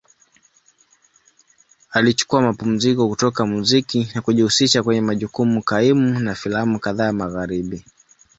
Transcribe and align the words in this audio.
Alichukua 1.91 2.41
mapumziko 2.41 3.07
kutoka 3.09 3.45
muziki 3.45 4.07
na 4.15 4.21
kujihusisha 4.21 4.83
kwenye 4.83 5.01
majukumu 5.01 5.63
kaimu 5.63 6.19
na 6.19 6.35
filamu 6.35 6.79
kadhaa 6.79 7.13
Magharibi. 7.13 7.83